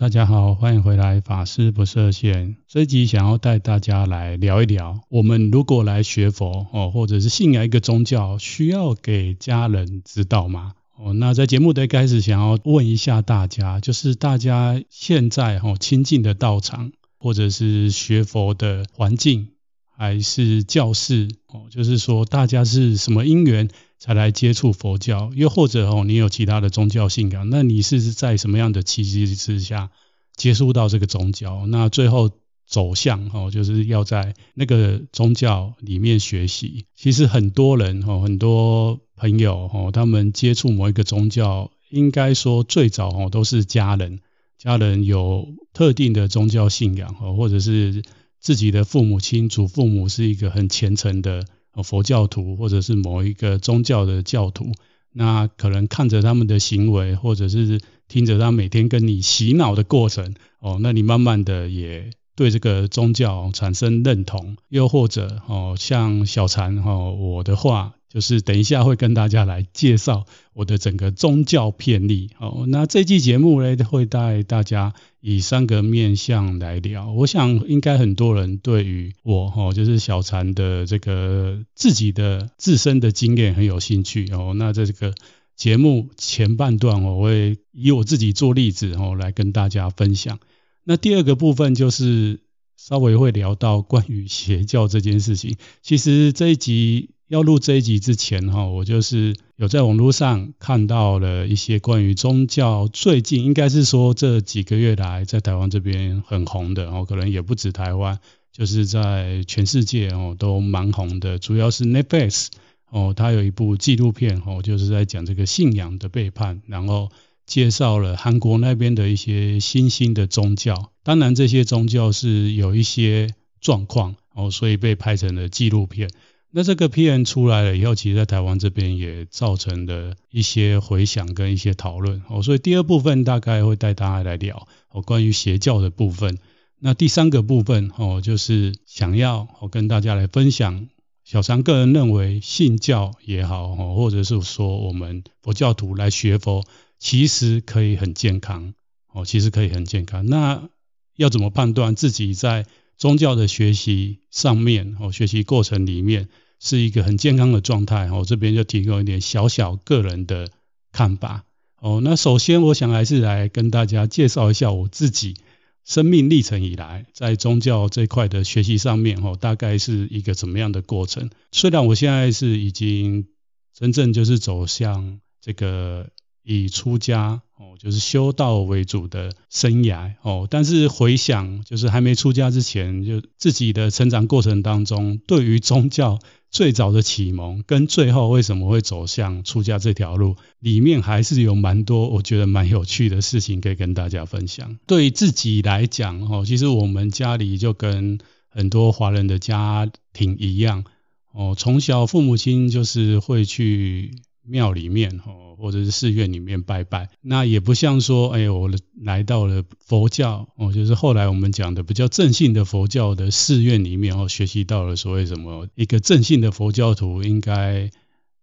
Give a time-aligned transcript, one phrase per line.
[0.00, 2.56] 大家好，欢迎回来，法师不设限。
[2.66, 10.72] 这一集想要带大家来聊一聊，我们如果来学佛哦，或者是信仰一个宗教，需要给家人知道吗？
[10.96, 19.48] 哦，那在节目的一开始，想要问一下大家，就是大家现在哦亲近的道场，或者是学佛的环境，
[19.94, 23.68] 还是教室哦，就是说大家是什么因缘？
[24.00, 29.90] 才来接触佛教，又或者哦，你有其他的宗教信仰，那你是在什么样的契机之下
[30.34, 31.66] 接触到这个宗教？
[31.66, 32.30] 那最后
[32.66, 36.86] 走向哦，就是要在那个宗教里面学习。
[36.96, 44.20] 其实很多人哦，很多朋友哦，他们接触某一个宗教，应该说最早哦都是家人，
[44.56, 48.02] 家人有特定的宗教信仰哦，或者是
[48.38, 51.44] 自己的父母亲、祖父母是一个很虔诚的。
[51.84, 54.72] 佛教徒或者是某一个宗教的教徒，
[55.12, 67.94] 那可能看着他们的行为，或者是听着他每天跟你洗脑的过程，哦，那你慢慢的也对这个宗教产生认同，又或者哦，像小禅哦，我的话。
[68.12, 72.64] 就是等一下会跟大家来介绍我的整个宗教遍历哦。
[72.66, 77.12] 那这期节目呢，会带大家以三个面向来聊。
[77.12, 84.54] 我想应该很多人对于我哈，就是小禅的这个自己的自身的经验很有兴趣哦。
[84.56, 85.14] 那在这个
[85.54, 90.40] 节目前半段，我会以我自己做例子哦，来跟大家分享。
[90.82, 92.40] 那第二个部分就是
[92.76, 95.56] 稍微会聊到关于邪教这件事情。
[95.80, 97.10] 其实这一集。
[97.30, 108.18] 要录这一集之前哈，我就是有在网络上看到了一些关于宗教，最近应该是说这几个月来在台湾这边很红的哦，可能也不止台湾，
[108.50, 111.38] 就是在全世界哦都蛮红的。
[111.38, 112.48] 主要是 Netflix
[112.90, 117.10] 哦，它有一部纪录片哦，就是在讲这个信仰的背叛，然后
[117.46, 120.90] 介绍了韩国那边的一些新兴的宗教。
[121.04, 126.10] 当然这些宗教是有一些状况哦，所以被拍成了纪录片。
[126.52, 136.38] 那这个片出来了以后，其实在台湾这边也造成了一些回响跟一些讨论哦，所以第二部分大概会带大家来聊哦关于邪教的部分。
[136.80, 140.88] 那第三个部分哦，就是想要我跟大家来分享，
[141.24, 146.64] 小三个人认为信教也好哦，或者是说我们佛教徒来学佛，
[146.98, 148.74] 其实可以很健康
[149.12, 150.26] 哦，其实可以很健康。
[150.26, 150.68] 那
[151.16, 152.66] 要怎么判断自己在
[153.00, 156.28] 宗教的学习上面哦，学习过程里面
[156.58, 158.24] 是一个很健康的状态哦。
[158.26, 160.50] 这边就提供一点小小个人的
[160.92, 161.46] 看法
[161.80, 162.02] 哦。
[162.04, 165.36] 那首先，我想还是来跟大家介绍一下我自己
[165.82, 171.30] 生命历程以来在宗教这块的学习上面哦，大概是一个怎么样的过程。
[171.52, 173.28] 虽然我现在是已经
[173.72, 176.10] 真正就是走向这个。
[176.42, 186.18] 以出家哦，就是修道为主的生涯哦，但是回想，就是还没出家之前，就自己的成长过程当中，对于宗教
[186.50, 194.78] 最早的启蒙，跟最后为什么会走向出家这条路，里面还是有蛮多我觉得蛮有趣的事情可以跟大家分享。
[194.86, 198.18] 对自己来讲哦，其实我们家里就跟
[198.48, 200.84] 很多华人的家庭一样
[201.32, 204.16] 哦，从小父母亲就是会去。
[204.42, 208.70] 庙里面哦，或者是寺院里面拜拜，那也不像说，哎，我
[209.00, 217.90] 来到了佛教哦，就是后来我们讲的比较正信的佛教的寺院里面哦，学习到了所谓什么一个正信的佛教徒应该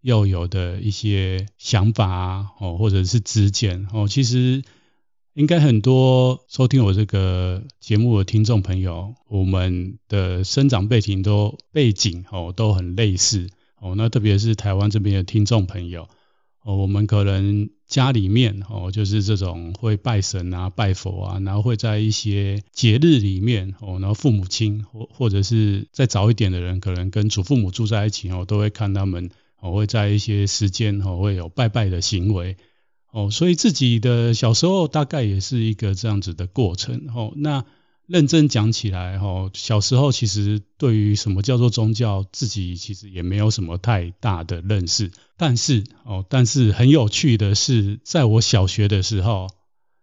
[0.01, 4.63] 要有的一些想法啊，哦，或者是知见哦，其实
[5.33, 13.49] 应该很多收听我这个节目的听众朋友，我们的生长背景都背景哦都很类似。
[13.79, 16.09] 哦，那特别是台湾这边的听众朋友，
[16.63, 29.29] 哦，我们可能家里面哦，就是这种会拜神啊、拜佛啊，然后会在一些节日里面哦，然后父母亲或或者是再早一点的人，可能跟祖父母住在一起哦，都会看他们
[29.59, 32.57] 哦，会在一些时间哦，会有拜拜的行为
[33.11, 37.63] 哦，所以自己的小时候大概也是一个这样子的过程哦，那。
[38.07, 45.11] 认真讲起来，哈，小时候其实对于什么叫做宗教，自己其实也没有什么太大的认识。
[45.35, 49.47] 但是，哦，但是很有趣的是，在我小学的时候，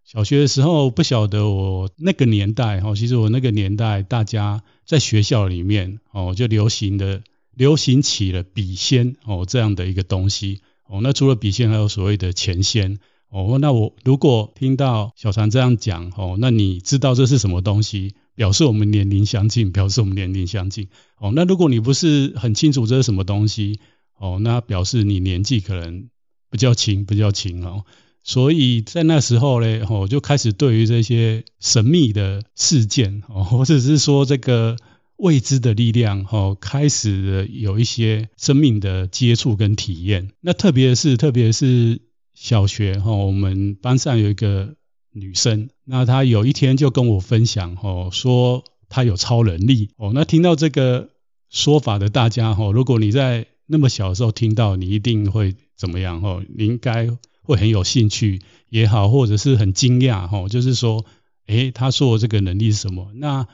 [0.04, 7.22] 小学的时候不晓得我那个年代，哈，其实我那个年代，大家在学校里面，哦，就流行的
[7.54, 12.98] 流行起了笔仙，哦，这样的一个东西，哦，那除了笔仙，还有所谓的钱仙。
[13.34, 18.14] 哦，那我如果听到小船这样讲，哦，那你知道这是什么东西？
[18.36, 20.86] 表示我们年龄相近，表示我们年龄相近。
[21.18, 23.80] 哦，那如果你不是很清楚这是什么东西，
[24.16, 26.08] 哦，那表示你年纪可能
[26.48, 27.84] 比较轻，比较轻哦。
[28.22, 34.76] 所以在那时候呢，我就开始对于这些神秘的事件，哦 或者是说这个
[35.16, 40.30] 未知的力量，哦开始有一些生命的接触跟体验。
[40.40, 42.00] 那特别是，特别是
[42.34, 44.74] 小学哈，我们班上有一个
[45.12, 47.76] 女生，那她有一天就跟我分享，
[48.12, 50.12] 说她有超能力哦。
[50.12, 51.08] 那听到这个
[51.48, 56.44] 说法的大家，如果你在那么小的时候听到，你一定会怎么样？
[56.54, 57.08] 你应该。
[57.46, 58.40] 会很有兴趣
[58.70, 61.04] 也好，或者是很惊讶哈，就是说，
[61.46, 63.10] 诶，他说的这个能力是什么？
[63.16, 63.46] 那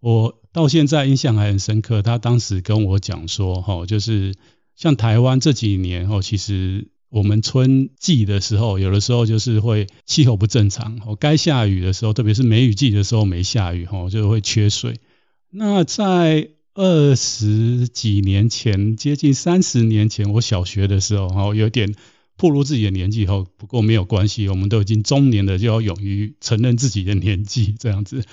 [0.00, 2.02] 我到现在印象还很深刻。
[2.02, 4.34] 他当时跟我讲说，哈，就是
[4.76, 15.00] 像台湾这几年，哦，其实我们春季的时候，有的时候就是会气候不正常，哦，该下雨的时候，特别是梅雨季的时候没下雨，哈，就会缺水。
[15.50, 21.94] 那在二十几年前，接近三十年前，我小学的时候，哈，有点。
[22.40, 28.24] 暴露自己的年纪后，不过没有关系，我们都已经中年了，就要勇于承认自己的年纪，这样子。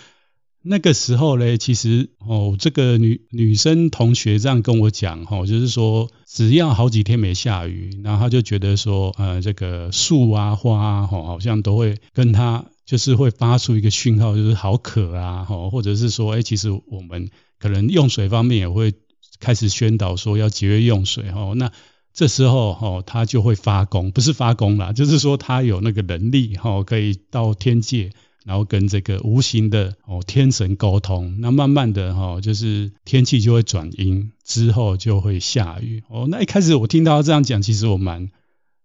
[0.68, 17.30] 那个时候呢，其实哦，这个女女生同学这样跟我讲，哈，就是说只要好几天没下雨，然后她就觉得说，呃，这个树啊花啊，哈，好像都会跟她就是会发出一个讯号，就是好渴啊，哈，或者是说，哎，其实我们
[17.60, 18.94] 可能用水方面也会
[19.40, 21.72] 开始宣导说要节约用水，哈，那。
[22.18, 28.12] 这时候哈，他就会发功，不是发功啦，就是说他有那个能力哈，可以到天界，
[28.46, 31.36] 然后跟这个无形的哦天神沟通。
[31.42, 36.04] 那慢慢的哈，就是天气就会转阴，之后就会下雨。
[36.08, 38.30] 哦，那一开始我听到他这样讲，其实我蛮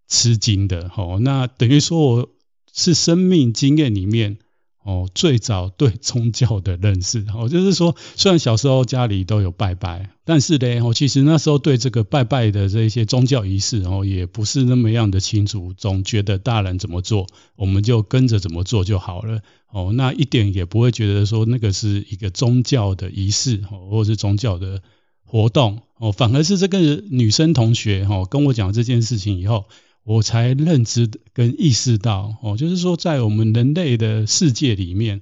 [0.08, 0.90] 吃惊的。
[0.96, 2.28] 哦，那等于说我
[2.72, 4.38] 是生命经验里面。
[4.82, 24.80] 哦，最早对宗教的认识，哦，就是说，虽然小时候家里都有拜拜，但是呢，哦，其实那时候对这个拜拜的这些宗教仪式，哦，也不是那么样的清楚，总觉得大人怎么做，我们就跟着怎么做就好了，哦，那一点也不会觉得说那个是一个宗教的仪式，哦，或者是宗教的
[25.26, 26.78] 活动，哦，反而是这个
[27.10, 29.66] 女生同学，哦，跟我讲这件事情以后。
[30.02, 35.20] 我才认知跟意识到，哦，就是说，在我们人类的世界里面，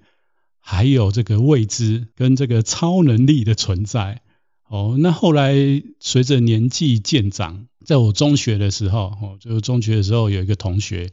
[0.61, 4.23] 还有这个未知跟这个超能力的存在。
[4.69, 5.55] 哦，那后来
[5.99, 11.11] 随着年纪渐长，在我中学的时候，哦，就是中学的时候有一个同学，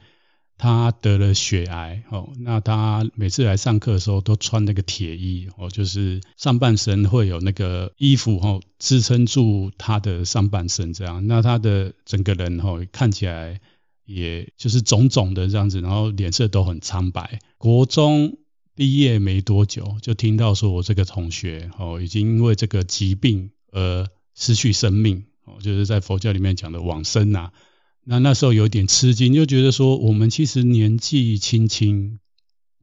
[0.57, 13.59] 他得了血癌，哦，那他每次来上课的时候都穿那个铁衣，哦，就是上半身会有那个衣服，哦，支撑住他的上半身这样，那他的整个人，哦，看起来
[14.05, 17.39] 也就是肿肿的这样子，然后脸色都很苍白。
[17.57, 18.37] 国中
[18.75, 27.51] 毕业没多久，就听到说我这个同学，哦，已经因为这个疾病而失去生命，哦，就是在佛教里面讲的往生啊。
[28.07, 32.19] 那那时候有点吃惊，就觉得说我们其实年纪轻轻，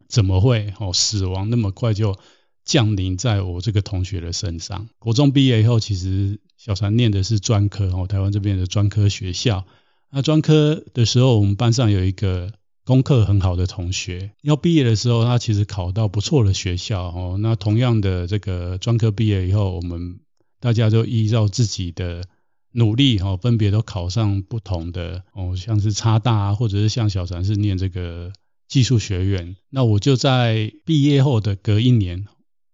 [0.09, 2.19] 怎么会哦死亡那么快就
[2.65, 4.89] 降临在我这个同学的身上？
[4.99, 9.65] 国中毕业以后，其实小禅念的是专科哦，台湾这边的专科学校。
[10.11, 12.53] 那专科的时候，我们班上有一个
[12.85, 17.37] 功课很好的同学，要毕业的时候，他其实考到不错的学校哦。
[17.39, 20.19] 那同样的这个专科毕业以后，我们
[20.59, 22.25] 大家都依照自己的。
[22.73, 28.33] 努力哈，分别都考上不同的哦，像是插大啊，或者是像小禅是念这个
[28.67, 29.57] 技术学院。
[29.71, 32.27] 那我就在毕业后的隔一年，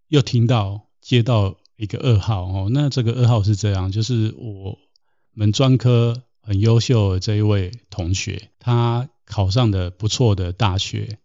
[0.09, 2.69] 又听到接到一个噩耗哦。
[2.73, 4.79] 那这个噩耗是这样，就是我
[5.33, 11.19] 们专科很优秀的这一位同学，他考上的不错的大学，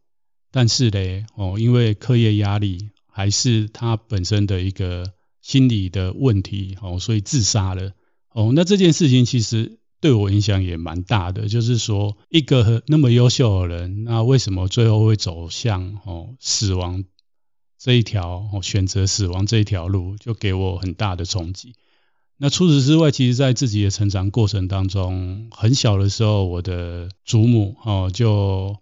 [0.51, 7.92] 但是嘞哦，因为课业压力，还是他本身的一个心理的问题哦，所以自杀了。
[8.34, 17.04] 哦，那这件事情其实对我影响也蛮大的，就是说一个那么优秀的人，那为什么最后会走向哦死亡
[17.78, 21.75] 这一条哦选择死亡这一条路，就给我很大的冲击。
[22.38, 28.78] 那除此之外，其实在自己的成长过程当中，很小的时候，我的祖母哦就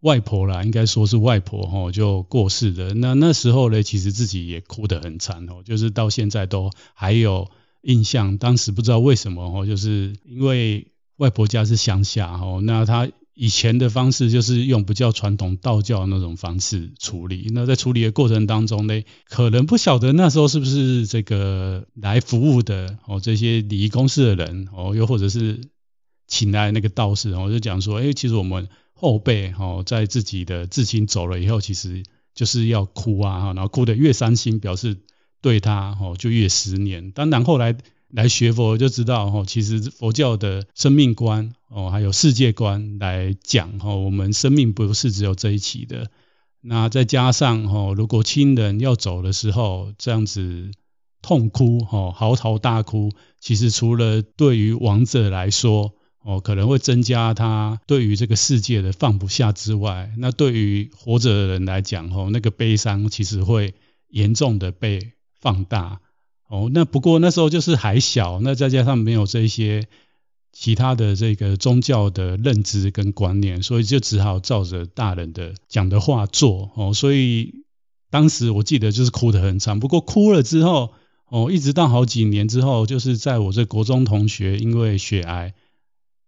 [0.00, 2.94] 外婆啦，应该说是外婆哦就过世了。
[2.94, 7.48] 那那时候呢，其实自己也哭得很惨哦，就是到现在都还有。
[7.82, 17.50] 印象当时不知道为什么哦，就是因为外婆家是乡下哦，那他以前的方式就是用比较传统道教那种方式处理。
[17.52, 25.60] 那在处理的过程当中呢，可能不晓得那时候是不是这个来服务的哦，这些礼仪公司的人哦，又或者是
[26.26, 32.02] 请来那个道士哦，就讲说，哎，其实我们后辈哦，在自己的至亲走了以后，其实
[32.34, 34.96] 就是要哭啊，然后哭得越伤心，表示。
[35.40, 37.10] 对他哦，就越十年。
[37.12, 37.76] 当然后来
[38.10, 46.10] 来学佛就知道哦，其实佛教的生命观哦，还有世界观来讲哦，我们生命不是只有这一期的。
[46.60, 50.70] 那再加上哦，如果亲人要走的时候这样子
[51.22, 63.74] 痛哭哦，嚎啕大哭，其实除了对于亡者来说哦，可能会增加他对于这个世界的放不下之外，那对于活着的人来讲哦，那个悲伤其实会
[64.08, 66.00] 严重的被放大。
[66.48, 69.86] 哦，那不过那时候就是还小，那再加上没有这些
[70.50, 76.70] 其他的这个宗教的认知跟观念，所以就只好照着大人的讲的话做。
[76.74, 77.64] 哦，所以
[78.10, 79.78] 当时我记得就是哭得很惨。
[79.78, 80.94] 不过哭了之后，
[81.28, 85.52] 哦，一直到好几年之后，就是在我这国中同学因为血癌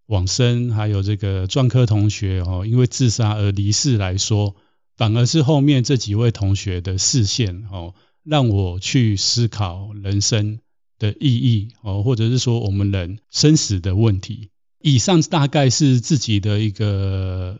[0.05, 4.55] 往生，还有这个专科同学哦因为自杀而离世来说，
[4.99, 7.95] 反而是后面这几位同学的视线哦。
[8.31, 10.61] 让我去思考人生
[11.01, 14.51] 的意义哦，或者是说我们人生死的问题。
[14.81, 17.59] 以上大概是自己的一个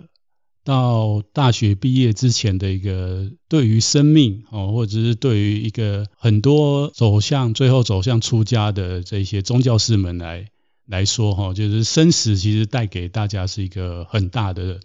[0.63, 10.47] 到大学毕业之前的一个对于生命哦，或者是对于一个很多走向最后走向出家的这些宗教师们来
[10.87, 14.79] 来说哈，就是生死其实带给大家是一个很大的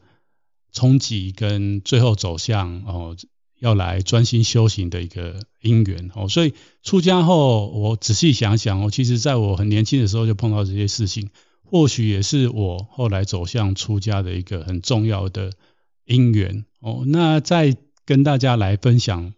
[0.71, 3.15] 冲击，跟最后走向哦。
[3.65, 6.53] 要来专心修行的一个因缘哦，所以
[6.83, 11.31] 出家后，我仔细想想哦，其实在我很年轻的时候就碰到这些事情，
[11.63, 15.51] 或许也是我后来走向出家的一个很重要的
[16.05, 17.05] 因缘哦。
[17.07, 19.33] 那再跟大家来分享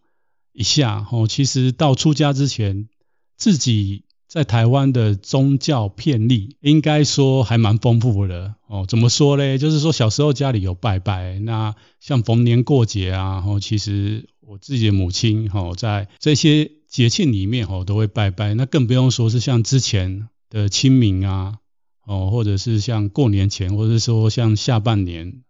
[0.51, 2.89] 一下哦，其实到出家之前，
[3.37, 8.85] 自己在台湾的宗教遍历，应该说还蛮丰富的哦。
[8.85, 9.57] 怎么说呢？
[9.57, 18.53] 就是说小时候家里有拜拜，那像逢年过节啊，哦，其实我自己的母亲哦，在这些节庆里面哦，都会拜拜。
[18.53, 21.59] 那更不用说是像之前的清明啊，
[22.05, 25.41] 哦，或者是像过年前，或者是说像下半年，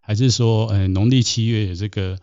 [0.00, 2.20] 还是说呃农历七月这个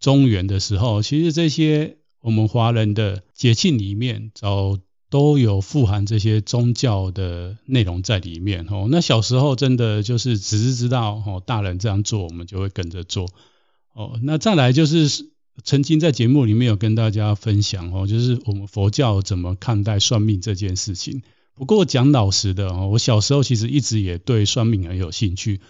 [0.00, 4.76] 中元的时候，其实这些我们华人的节庆里面早。
[5.08, 8.88] 都有富含这些宗教的内容在里面哦。
[8.90, 13.28] 那小时候真的就是只是知道哦，大人这样做，我们就会跟着做
[13.94, 14.18] 哦。
[14.22, 15.30] 那再来就是
[15.62, 21.22] 曾经在节目里面有跟大家分享哦，就是我们佛教怎么看待算命这件事情。
[21.54, 25.60] 不过讲老实的哦，我小时候其实一直也对算命很有兴趣，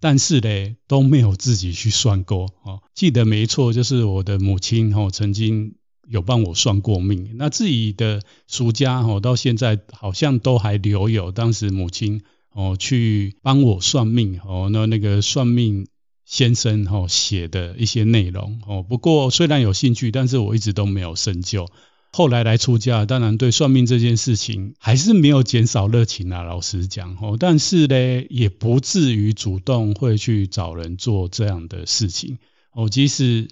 [0.00, 2.82] 但是嘞都没有自己去算过哦。
[2.94, 5.76] 记得没错，就是我的母亲哦曾经。
[6.10, 15.86] 有帮我算过命，那自己的俗家哦，到现在好像都还留有当时母亲哦去帮我算命哦，那那个算命
[16.24, 18.82] 先生哦写的一些内容哦。
[18.82, 21.68] 不过虽然有兴趣，但是我一直都没有深究。
[22.12, 27.36] 后来来出家，当然对算命这件事情还是没有减少热情啊，老实讲哦。
[27.38, 32.38] 但是呢，也不至于主动会去找人做这样的事情
[32.74, 33.46] 哦，即使。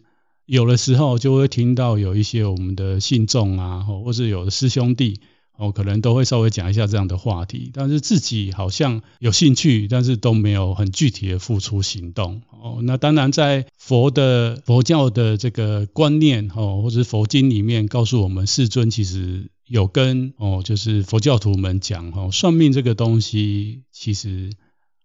[0.48, 5.20] 有的时候就会听到有一些我们的信众啊，或是有的师兄弟
[5.58, 12.78] 哦，可能都会稍微讲一下这样的话题，但是自己好像有兴趣，但是都没有很具体的付出行动哦。
[12.82, 24.54] 那当然，在佛的佛教的这个观念哦，或者是佛经里面告诉我们，世尊其实有跟哦，就是佛教徒们讲哦，算命这个东西其实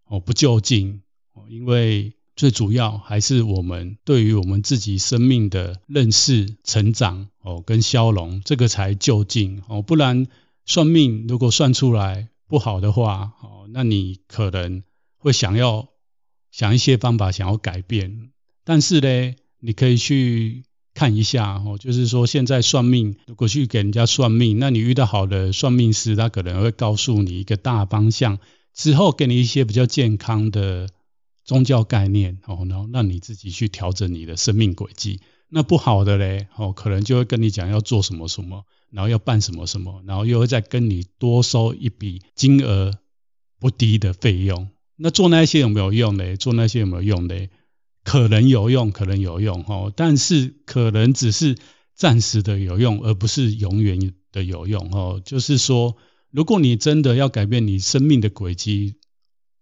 [0.06, 1.02] 哦不究竟
[1.34, 2.14] 哦，因为。
[2.36, 9.84] 最主要还是我们对于我们自己生命的认识、成长哦，跟消融，这个才就近哦。
[9.84, 10.26] 不然
[10.66, 14.82] 算命如果算出来不好的话哦，那你可能
[15.18, 15.90] 会想要
[16.52, 18.32] 想一些方法想要改变。
[18.64, 20.64] 但是呢，你可以去
[20.96, 28.40] 看一下哦，就是说现在算命，如果去给人家算命，那你遇到好的算命师，他可能会告诉你一个大方向，
[28.74, 30.90] 之后给你一些比较健康的。
[31.44, 35.20] 宗教概念哦，然后让你自己去调整你的生命轨迹。
[35.50, 42.98] 那不好的嘞哦，可能就会跟你讲要做什么什么，然后要办什么什么，然后又会再跟你多收一笔金额
[43.60, 44.70] 不低的费用。
[44.96, 46.38] 那做那些有没有用嘞？
[46.38, 47.50] 做那些有没有用嘞？
[48.04, 51.58] 可能有用，可能有用哦，但是可能只是
[51.94, 55.22] 暂时的有用，而不是永远的有用哦。
[55.24, 55.98] 就是说，
[56.32, 58.96] 如果你真的要改变你生命的轨迹。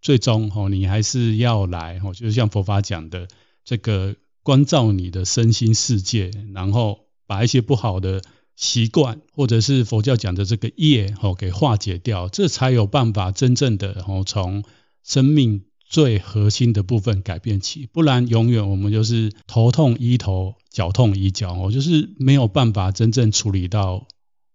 [0.02, 3.28] 最终哦，你还是要来哦，就是像佛法讲的
[3.64, 8.22] 这个关照你的身心世界，然后把一些不好的
[8.56, 14.64] 习惯，或者是佛教讲的这个业哦，给化解掉，这才有办法真正的哦，从
[15.04, 24.08] 生命最核心的部分改变起，不然永远我们就是头痛医头，脚痛医脚哦，就是没有办法真正处理到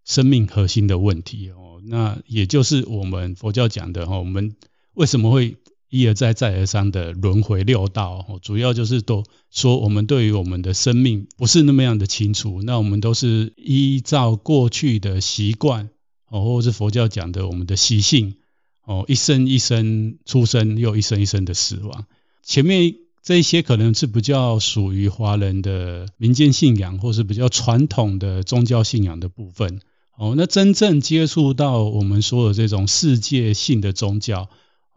[0.05, 1.81] 生命核心的问题哦。
[1.85, 4.57] 那也就是我们佛教讲的哈，我们
[4.97, 5.57] 为什么会
[5.91, 8.26] 一而再再而三的轮回六道？
[8.43, 15.91] 主要就是都说我们对于我们的生命不是那么样的清楚，那我们都是依照过去的习惯
[16.29, 18.37] 哦，或者是佛教讲的我们的习性
[18.85, 22.07] 哦，一生一生出生，又一生一生的死亡。
[22.43, 29.81] 前面这一些可能是比较属于华人的民间信仰，或是比较传统的宗教信仰的部分。
[30.17, 34.49] 哦，那真正接触到我们说的这种世界性的宗教，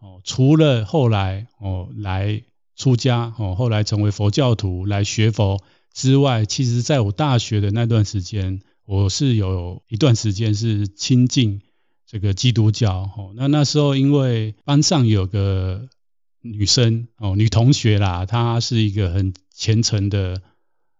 [0.01, 2.43] 哦，除了后来哦来
[2.75, 5.61] 出家，哦后来成为佛教徒来学佛
[5.93, 11.61] 之外，其实在我大学的那段时间，我是有一段时间是亲近
[12.05, 13.09] 这个基督教。
[13.17, 15.89] 哦，那那时候因为班上有个
[16.41, 20.41] 女生，哦女同学啦，她是一个很虔诚的。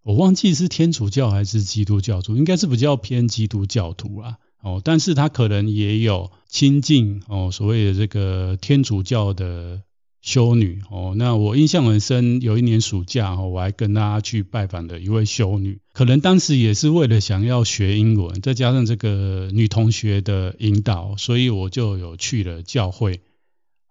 [0.02, 4.38] 我忘记是天主教还是基督教徒，应该是比较偏基督教徒啦。
[4.62, 9.82] 哦，但是他可能也有亲近哦，所谓的这个天主教的
[10.22, 11.14] 修女哦。
[11.16, 23.22] 那我印象很深，有一年暑假哦，我还跟他去拜访的一位修女，可能当时也是为了想要学英文，再加上这个女同学的引导，所以我就有去了教会。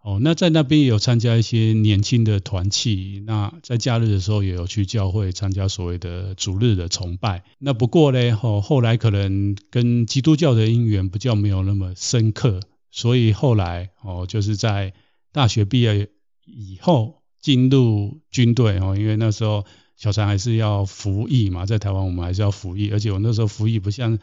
[0.00, 7.42] 哦，那在那边也有参加一些年轻的团契，那在假日的时候也有去教会参加所谓的主日的崇拜。
[7.58, 14.94] 那不过呢，哦，后来可能跟基督教的因缘比较没有那么深刻，所以后来哦，就是在
[15.32, 16.08] 大学毕业
[16.46, 24.18] 以后进入军队哦，因为那时候小禅还是要服役嘛，在台湾我们还是要服役，而且我那时候服役不像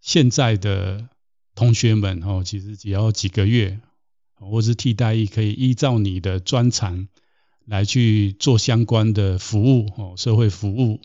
[0.00, 1.08] 现在的
[1.54, 3.80] 同学们哦，其实只要几个月。
[4.50, 7.08] 或是替代役，可以依照你的专长
[7.64, 11.00] 来去做相关的服务哦，社会服务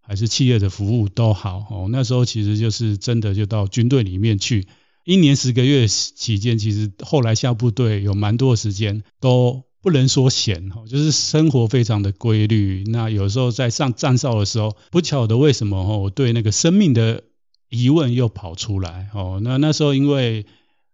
[0.00, 1.88] 还是企业的服务都好哦。
[1.90, 4.68] 那时候其实就是真的就到军队里面去，
[5.04, 12.84] 一年十个月期间，其实后来下部队有蛮多的时间都不能说闲哦，就是生活非常的规律。
[12.86, 17.24] 那有时候在上站哨的时候，不晓得为什么哦，我对那个生命的
[17.68, 19.40] 疑问又跑出来哦。
[19.42, 20.46] 那那时候因为。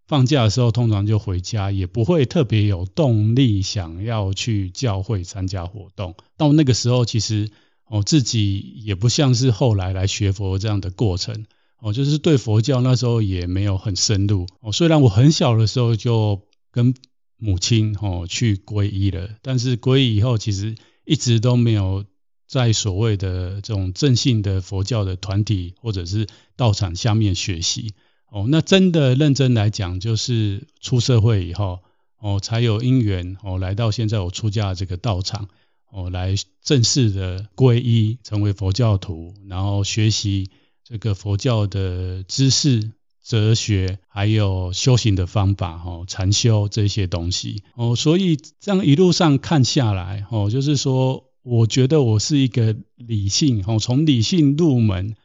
[0.06, 6.16] 放假的时候，通常就回家，也不会特别有动力想要去教会参加活动。
[6.36, 7.50] 到那个时候，其实
[7.86, 11.46] 哦，自己也不像是后来来学佛这样的过程
[11.78, 14.72] 哦，就是对佛教那时候也没有很深入哦。
[14.72, 16.94] 虽然我很小的时候就跟
[17.38, 22.04] 母亲哦去皈依了，但是皈依以后，其实一直都没有
[22.46, 27.94] 在所谓的这种正信的佛教的团体或者是道场下面学习。
[28.32, 31.80] 哦，那真的认真来讲，就是出社会以后，
[32.18, 35.50] 哦，才有因缘哦，来到现在我出家的这个道场，
[35.90, 40.48] 哦，来正式的皈依，成为佛教徒，然后学习
[40.82, 42.92] 这个佛教的知识、
[43.22, 55.16] 哲学，还有修行的方法，哦，禅修这些东西，哦，所以这样一路上看下来，哦，就是说，我觉得我是一个理性，哦，从理性入门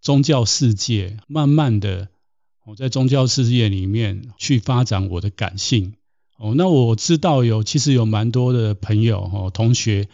[0.00, 2.11] 宗教世界，慢慢的。
[2.64, 5.94] 我在宗教世界里面去发展我的感性
[6.38, 10.08] 哦，那我知道有其实有蛮多的朋友哦，同学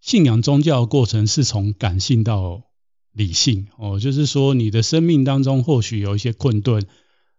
[0.00, 2.62] 信仰宗教的过程是从感性到
[3.12, 6.84] 理性哦，就是说你的生命当中或许有一些困顿，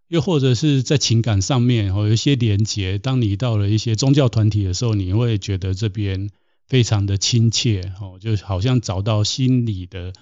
[0.08, 6.30] 又或者是在情感上面哦有一些连结，当你到了一些宗教团体的时候，你会觉得这边
[6.67, 10.13] 非常的亲切哦，就好像找到心理的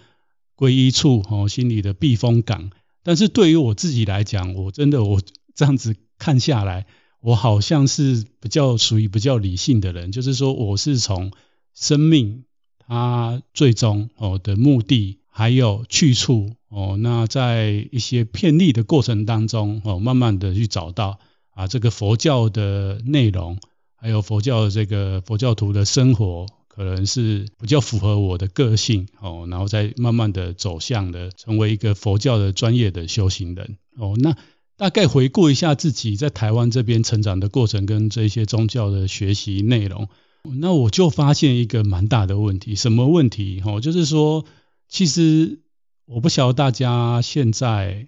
[0.56, 2.72] 归依处哦，心理的避风港。
[3.08, 5.22] 但是对于我自己来讲，我真的我
[5.56, 6.88] 这样子看下来，
[7.22, 11.32] 我好像是比较属于比较理性的人，就是说我是从
[11.74, 12.44] 生命
[12.86, 21.18] 它最终哦的目的还有去处哦，那在一些偏历的过程当中哦，慢慢的去找到
[21.52, 23.58] 啊这个佛教的内容，
[23.96, 26.46] 还有佛教的这个佛教徒的生活。
[26.78, 34.14] 可能是比较符合我的个性哦，然后再慢慢的走向了成为一个佛教的专业的修行人哦。
[34.18, 34.38] 那
[34.76, 40.08] 大概回顾一下自己在台湾这边成长的过程跟这些宗教的学习内容，
[40.44, 43.60] 那我就发现一个蛮大的问题，什么问题？
[43.66, 44.46] 哦，就是说，
[44.88, 45.62] 其实
[46.06, 48.08] 我不晓得大家现在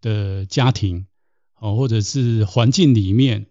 [0.00, 1.06] 的家庭
[1.60, 3.46] 哦，或者是环境里面。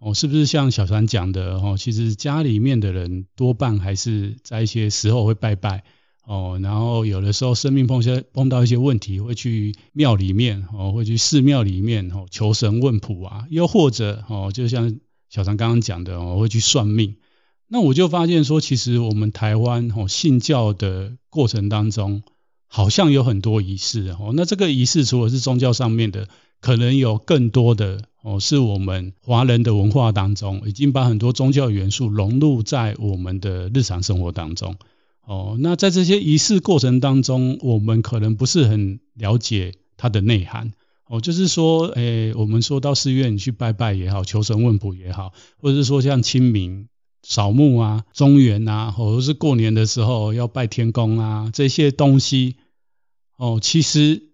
[0.00, 1.76] 哦，是不是像小禅讲的哦？
[1.78, 5.84] 其实家里面的人多半还是在一些时候会拜拜
[6.24, 17.16] 哦，然后有的时候生命碰些碰到一些问题，会去庙里面哦，会去寺庙里面哦求神问卜啊，又或者哦，就像小禅刚刚讲的哦，会去算命。
[17.68, 22.22] 那我就发现说，其实我们台湾哦信教的过程当中，
[22.72, 24.32] 好像有很多仪式哦。
[24.34, 26.28] 那这个仪式除了是宗教上面的，
[26.60, 34.76] 可能有更多的哦，是我们华人的文化当中，已经把很多宗教元素融入在我们的日常生活当中。
[35.26, 40.72] 哦，那在这些仪式过程当中，我们可能不是很了解它的内涵。
[41.08, 46.86] 哦，就是说，诶，我们说到寺院去拜拜也好，求神问卜也好，或者是说像清明
[47.22, 52.56] 扫墓啊、中元啊，或者是过年的时候要拜天公啊，这些东西，
[53.36, 54.30] 哦，其实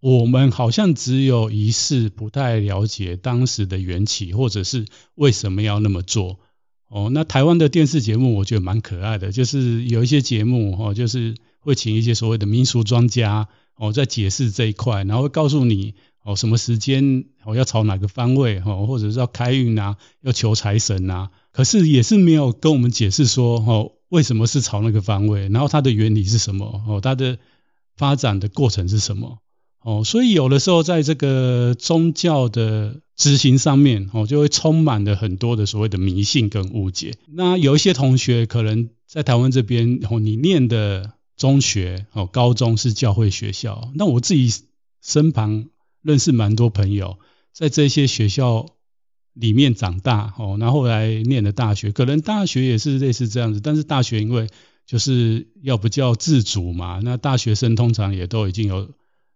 [0.00, 6.40] 我们好像只有仪式，不太了解当时的缘起，或者是为什么要那么做。
[6.88, 15.94] 哦，那台湾的电视节目我觉得蛮可爱的，就是有一些节目，哦，就是会请一些所谓的民俗专家，哦，在解释这一块，然后告诉你。
[16.24, 27.38] 哦，什么时间哦要朝哪个方位哦，或者是要开运啊，要求财神啊，可是也是没有跟我们解释说哦，为什么是朝那个方位，然后它的原理是什么哦，它的
[27.96, 29.38] 发展的过程是什么
[29.82, 37.16] 哦，所以有的时候在这个宗教的执行上面哦，就会充满了很多的所谓的迷信跟误解。
[37.26, 44.48] 那有一些同学可能在台湾这边哦，你念的中学哦、高中是教会学校，那我自己
[45.02, 45.66] 身旁。
[46.02, 47.18] 认识蛮多朋友，
[47.52, 48.66] 在这些学校
[49.32, 54.48] 里面长大哦，然后后来念了大学，可能大学也是类似这样子，但是大学因为
[54.84, 58.90] 就是要不叫自主嘛，那大学生通常也都已经有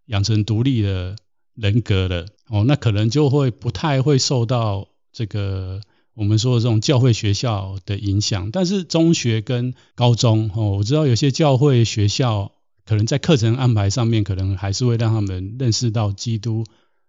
[0.05, 1.15] 养成独立的
[1.55, 5.81] 人格了哦，那可能就会不太会受到这个
[6.13, 12.51] 我们说的这种教会学校的影响，但是中学跟高中哦，我知道有些教会学校。
[12.87, 16.63] 可能在课程安排上面，可能还是会让他们认识到基督、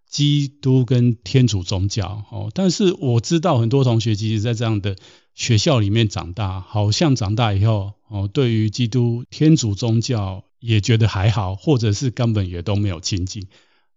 [0.05, 2.51] 基督跟天主宗教哦。
[2.53, 4.97] 但是我知道很多同学其实，在这样的
[5.33, 13.47] 学校里面长大，好像长大以后哦，对于基督、天主宗教也觉得还好，或者是根本也都没有亲近。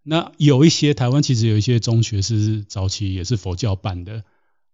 [0.05, 4.23] 那有一些台湾其实有一些中学是早期也是佛教办的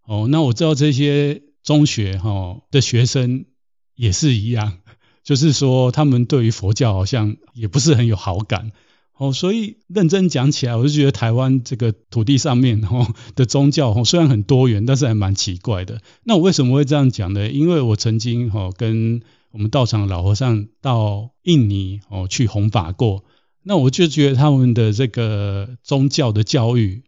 [0.04, 0.28] 哦。
[0.30, 3.46] 那我知道这些中学哈的学生
[3.94, 4.78] 也是一样。
[5.24, 8.72] 就是说，他们对于佛教好像也不是很有好感
[9.18, 16.00] 哦，所以认真讲起来，我就觉得台湾这个土地上面哦的宗教哦虽然很多元，但是还蛮奇怪的。
[16.22, 17.50] 那我为什么会这样讲呢？
[17.50, 23.24] 因为我曾经哦跟我们道场老和尚到印尼哦去弘法过，
[23.64, 27.02] 那我就觉得他们的这个宗教的教育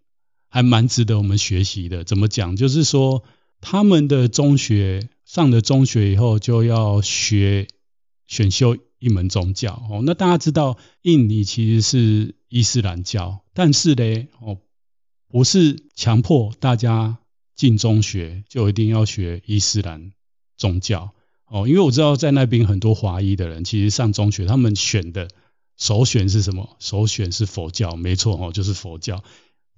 [0.49, 2.03] 还蛮值得我们学习的。
[2.03, 2.57] 怎么讲？
[2.57, 3.23] 就是说
[3.61, 7.68] 他们的中学上了中学以后就要学。
[8.31, 14.59] 选修一门宗教哦，那大家知道印尼其实是伊斯兰教，但是呢哦，
[15.27, 17.19] 不是强迫大家
[17.57, 20.12] 进中学就一定要学伊斯兰
[20.57, 21.11] 宗教
[21.47, 25.29] 哦，因为我知道在那边很多华裔的人其实上中学，他们选的
[25.77, 26.77] 首选是什么？
[26.79, 29.25] 首选是佛教，没错哦，就是佛教。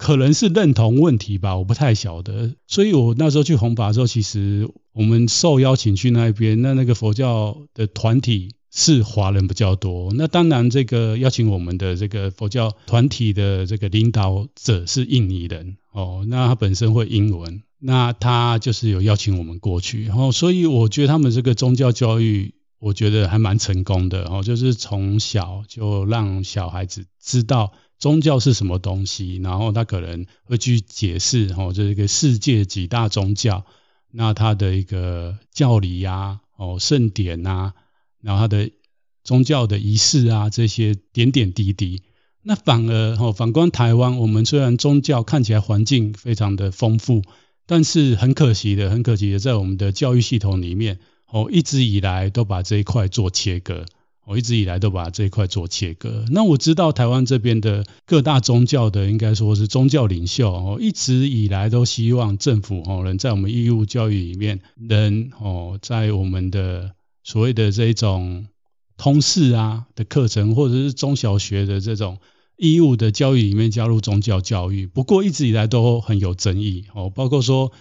[0.03, 2.57] 可能是认同问题吧，我不太晓得。
[2.67, 10.13] 所以我那时候去弘法的时候，其实我们受邀请去那边，那那个佛教的团体是华人比较多。
[10.13, 20.07] 那当然，这个邀请我们的这个佛教团体的这个领导者是印尼人哦，那他本身会英文，那他就是有邀请我们过去。
[20.07, 27.73] 然后，所以我觉得他们这个宗教教育，我觉得还蛮成功的哦，就是从小就让小孩子知道。
[28.03, 29.37] 宗教是什么东西？
[29.37, 33.65] 然后他可能会去解释，哦，这个世界几大宗教，
[34.11, 37.75] 那他的一个教理呀，哦，圣典呐，
[38.21, 38.73] 然后他的
[39.23, 42.03] 宗教的仪式啊，这些点点滴滴。
[42.43, 47.23] 那反而，哦，反观台湾，我们虽然宗教看起来环境非常的丰富，
[47.67, 53.87] 但是很可惜的，很可惜的，在我们的教育系统里面，哦，一直以来都把这一块做切割。
[54.25, 56.25] 我一直以来都把这一块做切割。
[56.31, 66.93] 那我知道台湾这边的各大宗教的，应该说是宗教领袖哦，一直以来都希望政府哦能在我们义务教育里面，能哦在我们的
[67.25, 68.47] 所谓的这一种
[68.97, 72.19] 通识啊的课程，或者是中小学的这种
[72.57, 74.87] 义务的教育里面加入宗教教育。
[74.87, 77.73] 不过一直以来都很有争议哦，包括说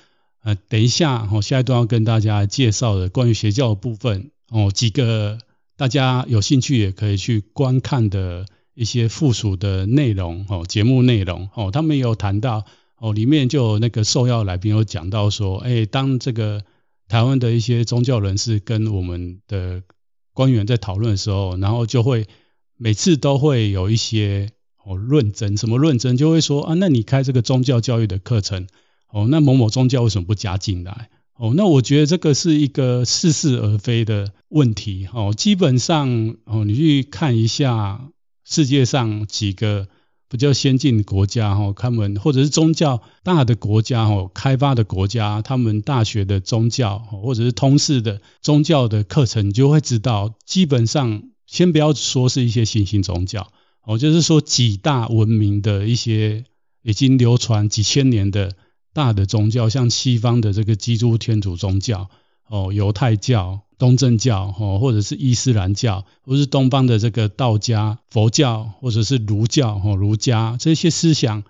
[0.41, 5.37] 呃等一下哦下一段要跟大家介绍的关于邪教的部分哦几个。
[5.81, 12.65] 大家有兴趣也可以去观看的一些附属的内容哦，节目内容哦，他们有谈到
[12.97, 16.61] 哦，里面就有那个受邀来宾有讲到说，哎，当这个
[17.07, 19.81] 台湾的一些宗教人士跟我们的
[20.33, 22.27] 官员在讨论的时候，然后就会
[22.77, 24.51] 每次都会有一些
[24.85, 28.67] 哦论争，什么论争就会说啊，那你开这个宗教教育的课程
[29.09, 31.09] 哦，那某某宗教为什么不加进来？
[31.37, 35.07] 哦，那我觉得这个是一个似是而非的问题。
[35.11, 38.09] 哦，基本上哦，你去看一下
[38.45, 39.87] 世界上几个
[40.29, 53.51] 比较先进的国家，哈，他们或者是宗教大的国家，哈，开发的国家，他们大学的宗教或者是通识的宗教的课程，你就会知道，基本上先不要说是一些新兴宗教，
[53.83, 56.43] 哦，就是说几大文明的一些
[56.83, 58.53] 已经流传几千年的。
[58.93, 62.09] 大的宗教，像西方的这个基督天主宗教，
[62.47, 71.43] 哦，犹太教、东正教，哦，或者是伊斯兰教，或是东方的这个道家、佛教，或者是儒教，哦，儒家这些思想，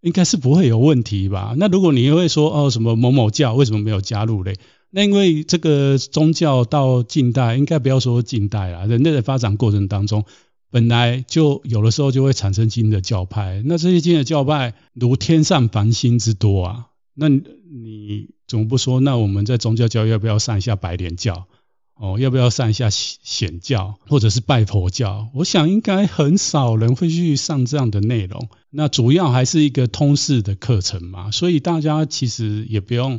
[0.00, 1.54] 应该是不会有问题吧？
[1.58, 4.56] 那如果你会说，哦，什么某某教为什么没有加入嘞？
[4.90, 10.24] 那因为这个宗教到近代，应该不要说近代啦，人类的发展过程当中。
[10.70, 19.00] 本来就有的时候就会产生新的教派，那这些新的教派如天上繁星之多啊，那你怎么不说？
[19.00, 21.46] 那我们在宗教教育要不要上一下白莲教？
[21.94, 25.28] 哦，要不要上一下显教，或者是拜佛教？
[25.34, 28.48] 我想应该很少人会去上这样的内容。
[28.70, 33.18] 那主要还是一个通识的课程嘛，所以大家其实也不用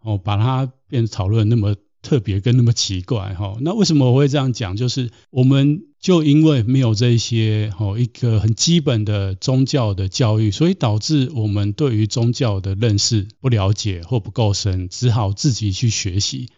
[0.00, 1.74] 哦把它变得讨论那么。
[2.00, 4.76] 特别跟那么奇怪哈，那为什么我会这样讲？
[4.76, 16.48] 就是我们就因为没有这些哈一个很基本的宗教的教育，所以导致我们对于宗教的认识不了解或不够深，只好自己去学习。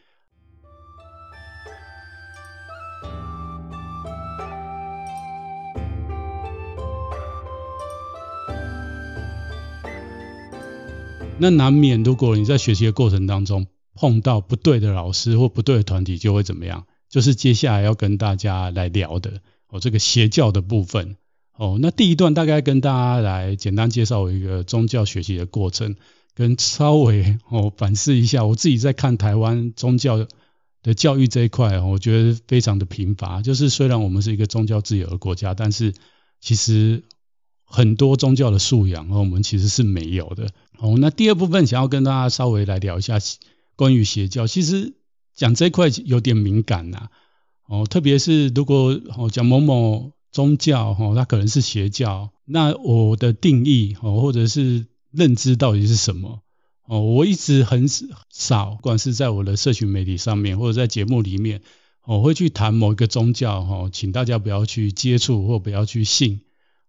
[11.38, 16.86] 那难免，如果你在学习的过程当中，碰到不对的老师或不对的团体就会怎么样？
[17.10, 21.16] 就是接下来要跟大家来聊的哦，这个邪教的部分
[21.56, 21.76] 哦。
[21.82, 25.96] 那第一段大概跟大家来简单介绍一个宗教学习的过程，
[26.34, 30.26] 跟稍微哦反思一下我自己在看台湾宗教
[30.82, 33.42] 的教育这一块，我觉得非常的贫乏。
[33.42, 35.92] 就是虽然我们是一个宗教自由的国家，但是
[36.40, 37.02] 其实
[37.64, 40.96] 很多宗教的素养哦我们其实是没有的哦。
[40.98, 43.18] 那第二部分想要跟大家稍微来聊一下。
[43.76, 44.92] 关于邪教，其实
[45.34, 47.08] 讲这块有点敏感呐，
[47.66, 56.42] 哦，特别是如果哦讲某某宗教哦，它可能是邪教，那我的定义哦，或者是认知到底是什么
[56.86, 61.62] 哦，我一直很少，不管是在我的社群媒体上面，或者在节目里面，
[62.04, 66.40] 我会去谈某一个宗教哦，请大家不要去接触或不要去信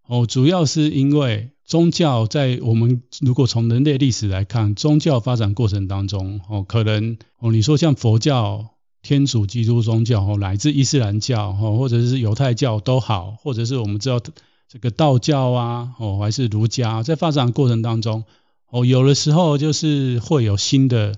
[0.06, 1.50] 哦，主要是因为。
[1.64, 14.20] 宗教在我们如果从人类历史来看，宗教发展过程当中，哦，可能哦，你说像佛教、天主、基督宗教，哦，乃至伊斯兰教，哦，或者是犹太教都好，或者是我们知道
[14.68, 18.24] 这个道教啊，哦，还是儒家，在发展过程当中，
[18.68, 21.14] 哦，有的时候就是会有新的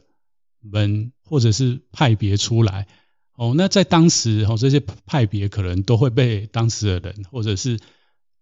[0.61, 2.87] 门或者是派别出来，
[3.35, 7.81] 哦，那在当时，哦，这些派别可能都会被当时的人或者是。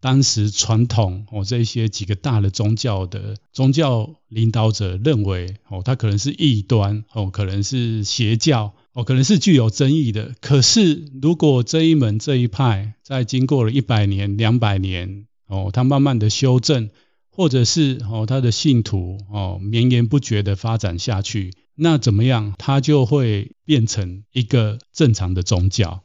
[0.02, 10.34] 当时传统哦，这些几个大的宗教的宗教领导者认为哦，他可能是异端哦，可能是邪教哦，可能是具有争议的。
[10.40, 16.90] 可是如果这一门这一派在经过了一百年、两百年哦，他慢慢的修正，
[17.30, 22.54] 或者是哦他的信徒哦绵延不绝的发展下去，那怎么样？
[22.58, 26.02] 他就会变成一个正常的宗教。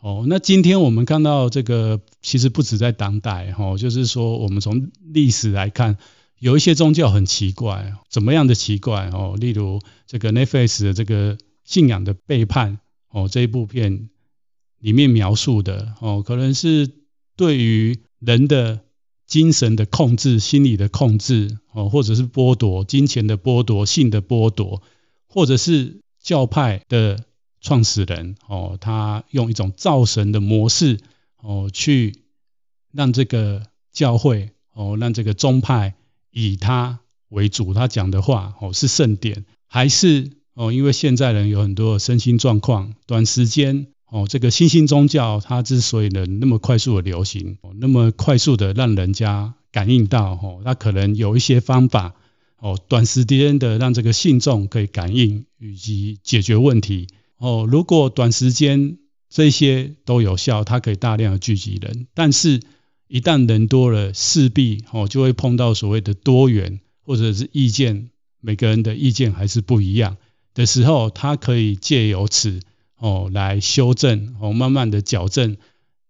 [0.00, 5.98] 哦，那今天我们看到这个，其实不止在当代，哈，就是说我们从历史来看，
[6.38, 9.10] 有一些宗教很奇怪，怎么样的奇怪？
[9.12, 12.78] 哦，例如这个 Netflix 的这个信仰的背叛，
[13.10, 14.08] 哦，这一部片
[14.78, 16.88] 里面描述的，哦，可能是
[17.34, 18.78] 对于人的
[19.26, 24.80] 精神的控制、心理的控制，哦，或者是剥夺金钱的剥夺、性的剥夺，
[25.26, 27.24] 或者是教派的。
[27.60, 30.98] 创始人哦，他用一种造神的模式
[31.40, 32.16] 哦，去
[32.92, 35.94] 让这个教会哦，让这个宗派
[36.30, 40.72] 以他为主，他讲的话哦是圣典，还是哦？
[40.72, 52.14] 因为现在人有很多身心状况，短时间哦，这个新兴宗教它之所以能那么快速的流行，哦，那么快速的让人家感应到哦，那可能有一些方法
[52.58, 57.08] 哦，短时间的让这个信众可以感应以及解决问题。
[57.38, 58.98] 哦，如果短时间
[59.30, 62.60] 这些都有效，它可以大量的聚集人，但是
[63.06, 70.16] 一旦人多了，势必哦就会碰到所谓的多元或者是意见，每个人的意见还是不一样
[70.52, 72.60] 的时候，它可以借由此
[72.96, 75.56] 哦来修正哦，慢慢的矫正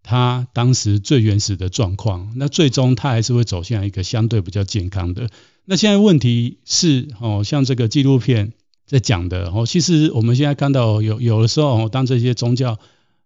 [0.02, 5.28] 他当时最原始的状况，那最终他还是会走向一个相对比较健康的。
[5.66, 8.54] 那现在问题是哦，像这个纪录片。
[8.88, 9.64] 在讲的哦。
[9.66, 12.78] 其实我们现在看到有有的时候，当这些宗教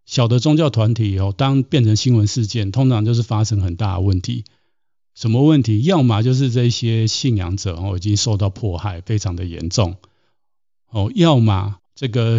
[0.05, 4.44] 小的宗教团体哦，当变成新闻事件，通常就是发生很大的问题。
[5.14, 5.83] 什么问题？
[5.83, 9.96] 要么就是这些信仰者哦已经受到迫害，非常的严重
[10.90, 12.38] 哦；要么这个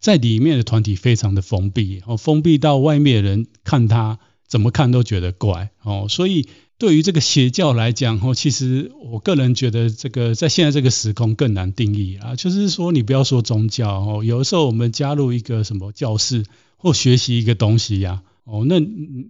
[0.00, 6.06] 在里面的团体非常的封闭哦，封闭到外面的人看他怎么看都觉得怪哦。
[6.08, 12.34] 所以对于这个邪教来讲哦，其实我个人觉得这个在现在这个时空更难定义啊。
[12.34, 16.44] 就是说，你不要说宗教哦，有的时候我们加入一个什么教室
[16.76, 18.22] 或学习一个东西呀。
[18.44, 18.82] 哦，那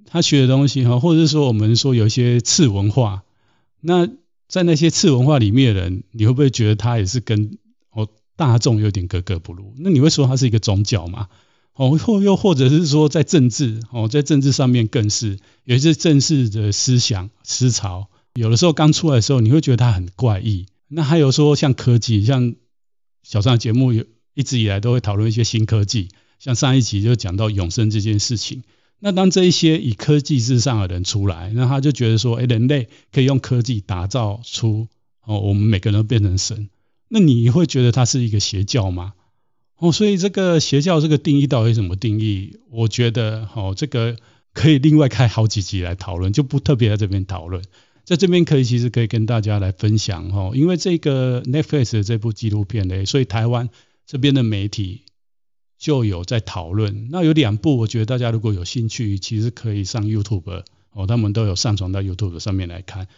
[0.06, 3.24] 他学的东西哈，或者是说我们说有一些次文化，
[3.82, 4.08] 那
[4.48, 7.58] 在那些次文化里面的人，你会不会觉得他也是跟
[7.90, 9.74] 哦大众有点格格不入？
[9.76, 11.28] 那你会说他是一个宗教吗？
[11.74, 20.66] 哦，或又或者是说在政治哦，在政治上面更是有一些政治的思想思潮，有的时候刚出来的时候，你会觉得它很怪异。
[20.88, 22.54] 那还有说像科技，像
[23.22, 24.04] 小张的节目有
[24.34, 26.08] 一直以来都会讨论一些新科技，
[26.38, 28.62] 像上一集就讲到永生这件事情。
[28.98, 34.86] 那当这一些以科技至上的人出来，那他就觉得说，哎，人类可以用科技打造出
[35.24, 36.68] 哦，我们每个人都变成神。
[37.08, 39.14] 那你会觉得他是一个邪教吗？
[39.82, 42.60] 哦，所以这个邪教这个定义到底怎么定义？
[42.70, 44.16] 我觉得哦，这个
[44.54, 47.64] 可以另外开好几集来讨论，就不特别在这边讨论。
[48.04, 53.68] 在这边可以其实可以跟大家来分享哦，因为这个 Netflix 的这部纪录片呢，所以台湾
[54.06, 55.02] 这边的媒体。
[55.78, 63.08] 就有在讨论，那有两部，我觉得大家如果有兴趣，其实可以上 YouTube 哦，他们都有上传到 YouTube 上面来看，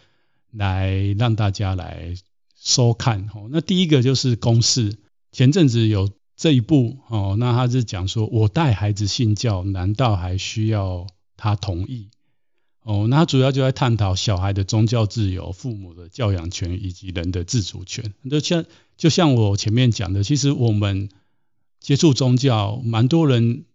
[0.51, 2.15] 来让大家来
[2.59, 3.47] 收看哦。
[3.51, 4.95] 那第一个就是公式，
[5.31, 12.09] 前阵子有这一部哦，那他是讲说，我带孩子信教，难道还需要他同意？
[12.81, 18.13] 哦，那他主要就在探讨小孩的宗教自由、父母的教养权以及人的自主权。
[18.29, 18.65] 就像
[18.97, 21.09] 就像我前面讲的，其实我们。
[21.81, 23.65] 接触宗教，蛮多人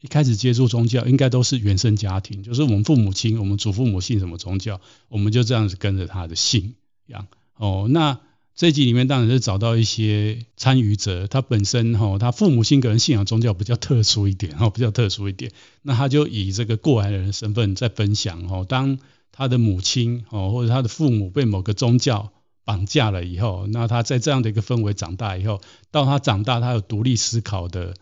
[0.00, 6.74] 一开始接触宗教，应该都是原生家庭，就是我们父母亲、我们祖父母信什么宗教，我们就这样子跟着他的信
[7.06, 7.28] 仰。
[7.54, 8.18] 哦，那
[8.54, 18.98] 这一集里面当然是找到一些参与者，他本身哈，他父母亲个人信仰宗教比较特殊一点，哈，比较特殊一点，那他就以这个过来人的身份在分享，哦，当
[19.32, 22.32] 他的母亲哦或者他的父母被某个宗教。
[22.64, 25.60] 绑架了以后，那他在这样的一个氛围长大以后，
[25.90, 27.96] 到他长大，他有独立思考的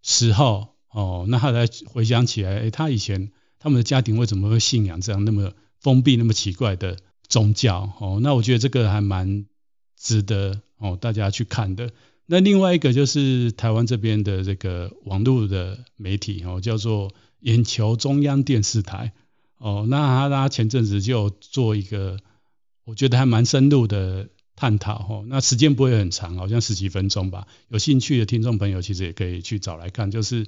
[0.00, 7.90] 时候，哦，那他才回想起来，诶，他以前他们的家庭为什么会信仰这样那么封闭、那么奇怪的宗教？
[7.98, 9.46] 哦，那我觉得这个还蛮
[9.96, 11.90] 值得哦大家去看的。
[12.26, 19.12] 那另外一个就是台湾这边的这个网络的媒体哦，叫做眼球中央电视台
[19.58, 22.18] 哦，那他他前阵子就做一个。
[22.88, 27.48] 我觉得还蛮深入的探讨哈，那时间不会很长，好像十几分钟吧。
[27.66, 30.12] 有兴趣的听众朋友其实也可以去找来看。
[30.12, 30.46] 就是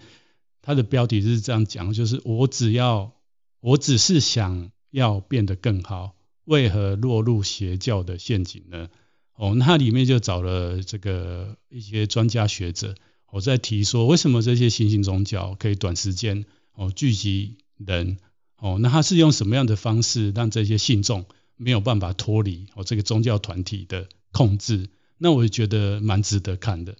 [0.63, 3.11] 它的标题是这样讲，就是我只要，
[3.59, 8.89] 我只是想要变得更好，为何落入邪教的陷阱呢？
[9.38, 12.96] 哦，那里面就找了这个一些专家学者，
[13.31, 18.18] 我在提说，为什么这些新兴宗教可以短时间哦聚集人？
[18.57, 21.24] 哦，那他是用什么样的方式让这些信众？
[21.61, 26.96] 没有办法脱离哦这个宗教团体的控制，那我觉得蛮值得看的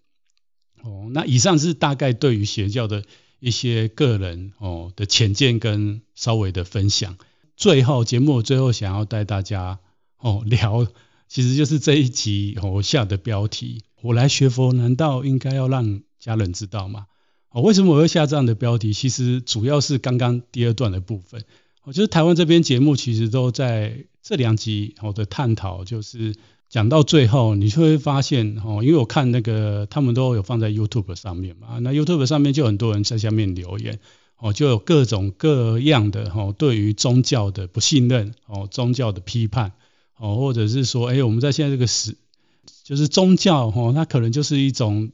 [0.83, 1.09] 哦。
[1.12, 3.05] 那以上是大概对于邪教的
[3.40, 7.18] 一些个人哦的浅见跟稍微的分享。
[7.57, 9.79] 最后节目最后想要带大家
[10.18, 10.87] 哦聊，
[11.29, 17.07] 其实就是这一集我下的标题：我来学佛，难道应该要让家人知道吗？
[17.51, 18.93] 哦，为什么我会下这样的标题？
[18.93, 21.45] 其实主要是刚刚第二段的部分。
[21.85, 26.35] 我觉得台湾这边节目其实都在这两集我的探讨，就是
[26.69, 34.01] 讲到最后，你就会发现哦，因为我看那个他们都有放在 YouTube 上面嘛，那 YouTube 上面就很多人在下面留言
[34.37, 39.73] 哦，就有各种各样的哦，对于宗教的不信任哦，宗教的批判
[40.19, 42.17] 哦，或者是说，哎，我们在现在这个时，
[42.85, 45.11] 就是宗教哦，它可能就是一种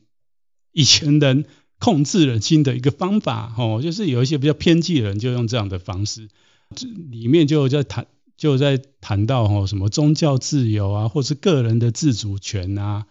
[0.72, 1.44] 以前人
[1.78, 6.28] 控制人心的一个方法哦，就是有一些比较偏激的人就用这样的方式。
[6.74, 13.06] 这里面就在谈，就在谈到哈什么宗教自由啊，或是个人的自主权啊，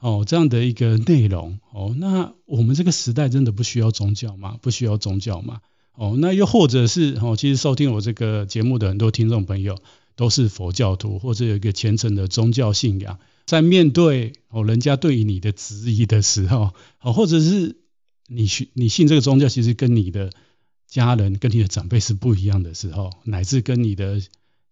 [0.00, 1.94] 哦这样的一个内容哦。
[1.96, 4.58] 那我们这个时代真的不需要宗教吗？
[4.60, 5.60] 不需要宗教吗？
[5.94, 9.78] 哦，那又或者是哦，其实收听我这个节目的很多听众朋友
[10.20, 17.78] 都是佛教徒，或者有一个虔诚的宗教信仰，在面对哦人家对于你的质疑的时候，哦或者是
[18.26, 20.30] 你信你信这个宗教，其实跟你的。
[20.90, 24.20] 家人跟你的长辈是不一样的时候，乃至跟你的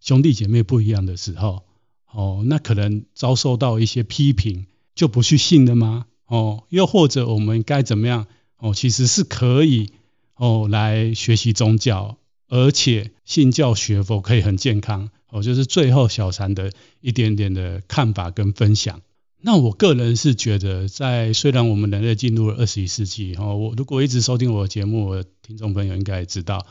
[0.00, 1.62] 兄弟姐妹不一样的时候，
[2.10, 6.06] 哦，那可能遭受到一些批评，就不去信了吗？
[6.26, 8.26] 哦，又或者我们该怎么样？
[8.56, 9.92] 哦，其实是可以
[10.34, 12.18] 哦来学习宗教，
[12.48, 15.10] 而且信教学佛可以很健康。
[15.30, 16.72] 哦，就是最后小禅的
[17.02, 19.02] 一点点的看法跟分享。
[19.40, 26.66] 那我个人是觉得，在虽然我们人类进入了二十一世纪，哦，我如果一直收听我的节目，我的听众朋友应该也知道，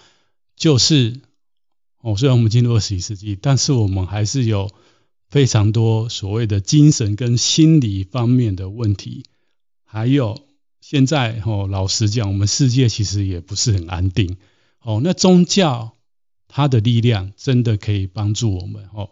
[0.56, 1.22] 就是
[2.02, 4.72] 哦，虽然我们进入二十一世纪，但是我们还是有
[5.30, 9.24] 非常多所谓的精神跟心理方面的问题，
[9.86, 10.42] 还有
[10.82, 14.38] 现在哦，老实讲，我们世界其实也不是很安定。
[14.88, 15.94] 哦，那宗教
[16.48, 19.10] 它的力量真的可以帮助我们哦，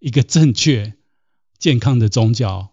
[0.00, 0.94] 一个正确
[1.58, 2.70] 健康的宗教。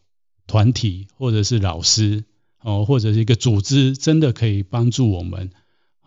[0.47, 2.23] 团体或者是老师
[2.63, 5.51] 哦，或者是一个组织，真的可以帮助我们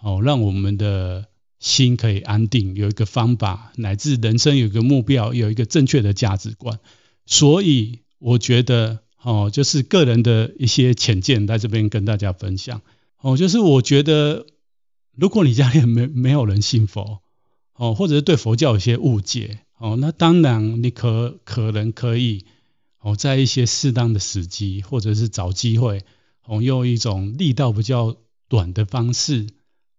[0.01, 1.28] 哦，让我们的
[1.61, 6.80] 心可以安定，有一个方法，乃至人生有一个目标，有一个正确的价值观。
[7.24, 12.82] 所以我觉得哦，就是个人的一些浅见，在这边跟大家分享
[13.20, 14.47] 哦，就是我觉得，
[15.16, 17.20] 如果你家里没没有人信佛
[17.74, 22.44] 哦，或者是对佛教有些误解哦，那当然你可可能可以。
[23.04, 26.04] 哦，在一些适当的时机，或者是找机会，
[26.46, 28.14] 哦，用一种力道比较
[28.46, 29.48] 短的方式，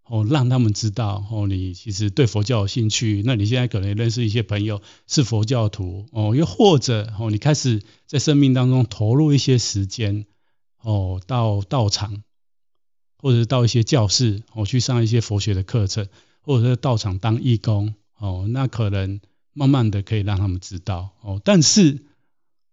[0.05, 10.25] 哦，让他们知道，哦，你其实对佛教有兴趣，那你现在可能认识一些朋友是佛教徒，哦，又或者，哦，你开始在生命当中投入一些时间，
[10.81, 12.23] 哦，到道场，
[13.23, 16.07] 或者到一些教室，哦，去上一些佛学的课程，
[16.41, 19.19] 或者是到场当义工，哦，那可能
[19.53, 22.03] 慢慢的可以让他们知道，哦，但是。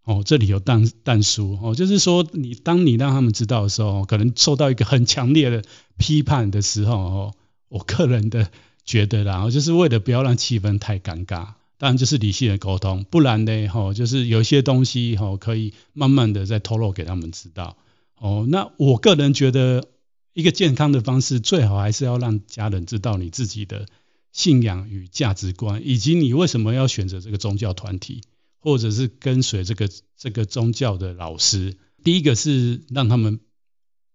[0.03, 5.63] 哦，这里有但但书哦，就是说你当你让他们知道的时候，可能受到一个很强烈的
[5.99, 7.35] 批判的时候哦，
[7.69, 8.51] 我个人的
[8.85, 17.77] 觉得啦，就是为了不要让气氛太尴尬，当然就是理性的沟通，不然呢，哈，就是有一些东西哈，可以慢慢的再透露给他们知道。
[18.17, 19.85] 哦，那我个人觉得
[20.33, 23.87] 一个健康的方式，最好还是要让家人知道你自己的
[24.33, 28.23] 信仰与价值观，以及你为什么要选择这个宗教团体。
[28.63, 33.41] 或者是跟随这个这个宗教的老师，第一个是让他们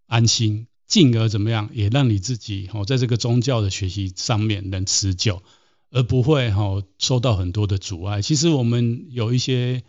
[0.06, 5.42] 安心，进而怎么样，也让你自己哦，在这个宗教的学习上面能持久，
[5.90, 8.22] 而不会哈受到很多的阻碍。
[8.22, 9.82] 其实我们有一些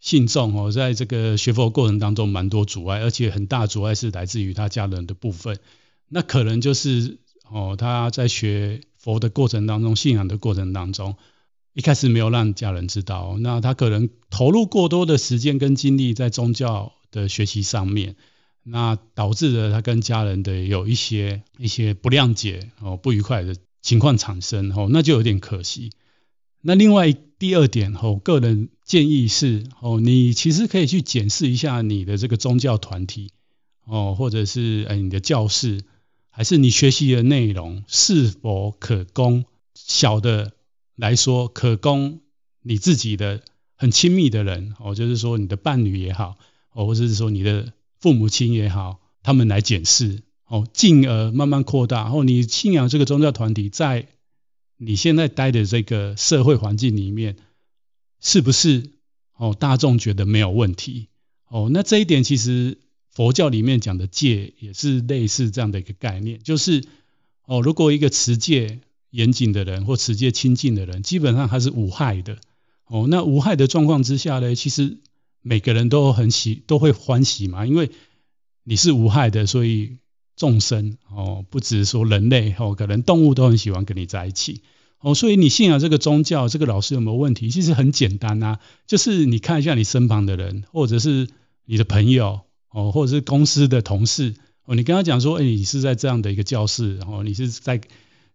[0.00, 5.58] 信众哦，在这个学佛过程当中蛮多阻碍，而且很大阻碍是来自于他家人的部分。
[6.08, 11.16] 那可能就是哦，他在学佛的过程当中，信仰的过程当中。
[11.72, 18.16] 一开始没有让家人知道，那他可能投入过多的时间跟精力在宗教的学习上面，
[18.64, 25.92] 那导致了他跟家人的有一些一些不谅解哦，不愉快的情况产生哦，那就有点可惜。
[26.60, 33.30] 那另外第二点哦，个人建议是哦，你其实可以去检视一下你的这个宗教团体
[33.86, 35.80] 哦，或者是诶你的教室，
[36.28, 40.52] 还是你学习的内容是否可供小的。
[40.96, 42.20] 来说，可供
[42.60, 43.40] 你自己的
[43.74, 46.36] 很亲密的人哦，就是说你的伴侣也好，
[46.74, 52.10] 哦，或者是说你的父母亲也好，他们来检视哦，进而慢慢扩大。
[52.12, 54.08] 哦，你信仰这个宗教团体，在
[54.80, 57.36] 你现在待的这个社会环境里面，
[58.18, 58.90] 是不是
[59.36, 61.08] 哦大众觉得没有问题？
[61.46, 62.78] 哦，那这一点其实
[63.10, 66.84] 佛教里面讲的戒也是类似这样的一个概念，就是
[67.44, 68.80] 哦，如果一个持戒。
[69.12, 72.38] 严谨的人或持戒清净的人，基本上他是无害的。
[72.86, 74.98] 哦，那无害的状况之下呢，其实
[75.42, 77.90] 每个人都很喜，都会欢喜嘛，因为
[78.62, 79.96] 你是无害的，所以
[80.40, 84.62] 众生哦，不只是说人类哦，可能动物都很喜欢跟你在一起。
[85.00, 87.50] 哦，所以你信仰这个宗教，这个老师有没有问题？
[87.50, 91.28] 其实很简单啊，就是你看一下你身旁的人，或者是
[91.66, 94.34] 你的朋友哦，或者是公司的同事
[94.64, 97.80] 哦，你跟他讲说，哎，你是在这样的一个教室，然后你是在。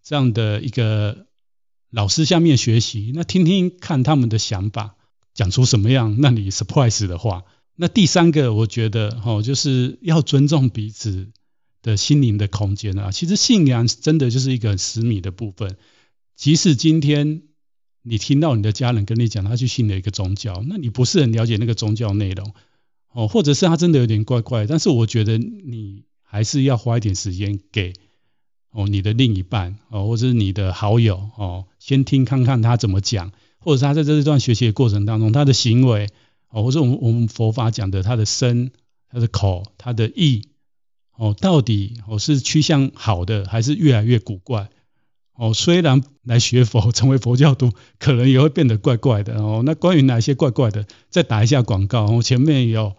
[0.07, 1.25] 这样的一个
[1.89, 4.97] 老师下面学习，那听听看他们的想法，
[5.33, 7.41] 讲出什么样让你 surprise 的话。
[7.75, 11.31] 那第三个，我觉得哦，就是要尊重彼此
[11.85, 13.11] 的心灵的空间啊。
[13.11, 15.77] 其实信仰真的就是一个很私密的部分。
[16.35, 17.43] 即使今天
[18.01, 22.53] 你听到你的家人跟你讲他去信了一个宗教，那你不是很了解那个宗教内容
[23.13, 27.93] 哦，或者是他真的有点怪怪，但是我觉得你还是要花一点时间给。
[28.77, 36.09] 哦，你的另一半哦，或者是你的好友哦，先听看看他怎么讲，或者是他在这一段学习的过程当中，他的行为
[36.49, 38.73] 哦，或者我们我们佛法讲的他的身、
[39.09, 40.49] 他的口、他的意
[41.17, 44.69] 哦，到底哦是趋向好的，还是越来越古怪？
[45.37, 49.63] 哦，虽然来学佛成为佛教徒，可能也会变得怪怪的哦。
[49.65, 52.95] 那关于哪些怪怪的，再打一下广告，我前面有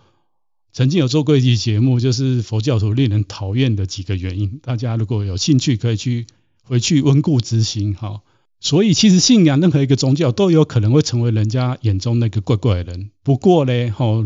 [0.73, 4.61] 曾经有做过一期节目，就是佛教徒令人讨厌的几个原因。
[4.63, 6.27] 大家如果有兴趣，可以去
[6.63, 8.21] 回去温故知新哈。
[8.61, 13.11] 所以其实信仰任何一个宗教都有可能会成为人家眼中那个怪怪的人。
[13.23, 14.25] 不过呢，哈，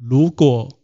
[0.00, 0.77] 如果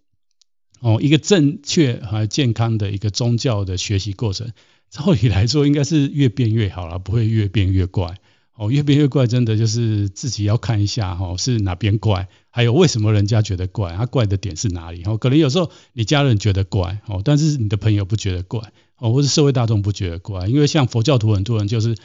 [0.84, 4.52] 哦一个正确和健康的一个宗教的学习过程，
[4.90, 8.18] 照理来说应该是越变越好了，不会越变越怪。
[8.56, 15.02] 哦，越变越怪，真的就是自己要看一下哈，是哪边怪，还有为什么人家觉得怪，他怪的点是哪里？
[15.06, 18.60] 哦，可能有时候你家人觉得怪，哦，但是你的朋友不觉得怪，
[18.96, 21.96] 哦，或是社会大众不觉得怪，因为像佛教徒很多人就是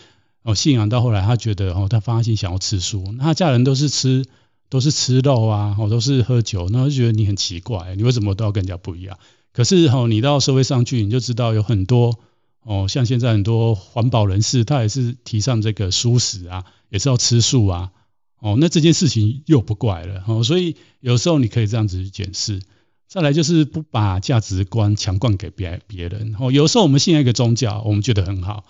[0.41, 4.25] 哦信仰到后来，他觉得哦，他发心想要吃素，那他家人都是吃
[4.69, 9.17] 都是吃肉啊，哦，都是喝酒，那就觉得你很奇怪，你为什么都要跟人家不一样？
[9.51, 12.19] 可是哦，你到社会上去，你就知道有很多。
[12.61, 17.91] 哦，像现在很多环保人士，他也是提倡这个素食啊，也是要吃素啊。
[18.39, 20.23] 哦，那这件事情又不怪了。
[20.27, 22.61] 哦，所以有时候你可以这样子去检视。
[23.07, 26.35] 再来就是不把价值观强灌给别别人。
[26.37, 28.65] 哦，有时候我们信一个宗教，我们觉得很好，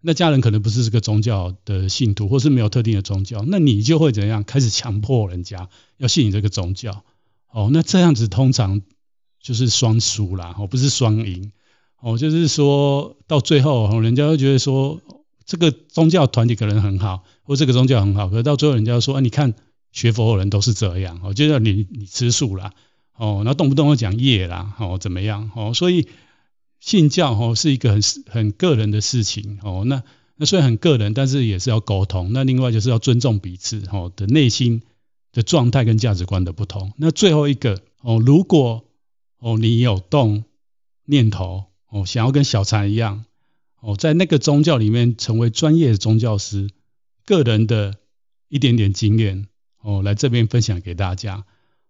[0.00, 4.44] 那家人可能不是这个宗教的信徒，或是没有特定的宗教，那你就会怎样？
[4.44, 7.04] 开始强迫人家要信你这个宗教。
[7.50, 8.82] 哦，那这样子通常
[9.40, 11.52] 就是双输啦，哦，不是双赢。
[11.98, 15.00] 哦，就是说到最后，人家会觉得说
[15.46, 19.54] 这个宗教团体可能很好，或这个宗教很好，可是到最后人家说，啊，你看
[19.92, 22.74] 学佛的人都是这样，哦，就要你你吃素啦，
[23.16, 26.06] 哦，然后动不动就讲业啦，哦，怎么样，哦，所以
[26.86, 30.04] 信教哦是一个很很个人的事情，哦，那
[30.36, 34.82] 那虽然很个人，但是也是要沟通，那另外就是要尊重彼此，哦的内心
[35.32, 36.92] 的状态跟价值观的不同。
[36.96, 38.84] 那最后一个，哦，如果
[39.40, 40.44] 哦你有动
[41.06, 41.64] 念头。
[41.88, 43.24] 哦，想要跟小禅一样，
[43.80, 46.68] 哦，在那个宗教里面成为专业的宗教师，
[47.24, 47.94] 个人的
[48.48, 49.46] 一点点经验，
[49.80, 51.44] 哦，来这边分享给大家。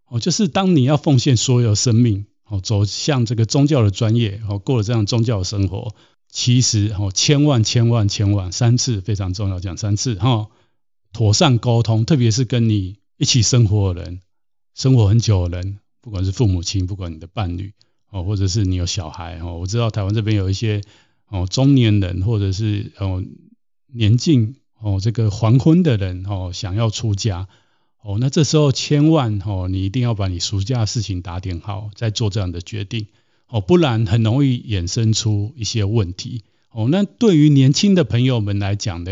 [0.06, 5.94] 哦，就是当你要奉献所有生命，哦，走向这个宗教的专业，哦，过了这样宗教的生活，
[6.30, 10.48] 其实哦，千万千万千万三次非常重要，讲三次哈，
[11.12, 14.20] 妥善沟通，特别是跟你一起生活的人，
[14.74, 17.72] 生活很久的人，不管是父母亲，不管你的伴侣。
[18.08, 20.80] 哦，或者是你有小孩哦，我知道台湾这边有一些
[21.28, 23.20] 哦中年人，或者是哦
[23.92, 27.48] 年近哦这个黄昏的人哦，想要出家
[28.06, 33.08] 哦，那这时候千万哦，你一定要把你暑假的事情打点好，再做这样的决定
[33.48, 36.86] 哦，不然很容易衍生出一些问题哦。
[36.88, 39.10] 那对于年轻的朋友们来讲呢，